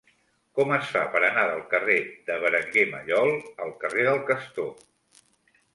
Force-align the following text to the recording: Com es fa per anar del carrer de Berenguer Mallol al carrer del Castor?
Com 0.59 0.71
es 0.77 0.87
fa 0.93 1.03
per 1.15 1.21
anar 1.27 1.43
del 1.51 1.61
carrer 1.75 1.99
de 2.31 2.39
Berenguer 2.45 2.87
Mallol 2.95 3.33
al 3.67 3.79
carrer 3.85 4.09
del 4.11 4.23
Castor? 4.33 4.75